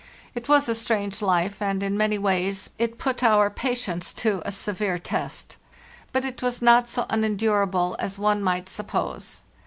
It 0.33 0.49
was 0.49 0.67
a 0.67 0.73
strange 0.73 1.21
life, 1.21 1.61
and 1.61 1.83
in 1.83 1.95
many 1.95 2.17
ways 2.17 2.71
it 2.79 2.97
put 2.97 3.21
our 3.21 3.51
pa 3.51 3.67
tience 3.67 4.15
to 4.15 4.41
a 4.43 4.51
severe 4.51 4.97
test; 4.97 5.57
but 6.11 6.25
it 6.25 6.41
was 6.41 6.59
not 6.59 6.89
so 6.89 7.05
unendurable 7.07 7.95
as 7.99 8.17
one 8.17 8.41
might 8.41 8.67
suppose. 8.67 9.41